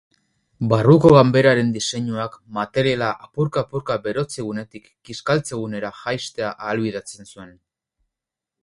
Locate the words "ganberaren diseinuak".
1.15-2.39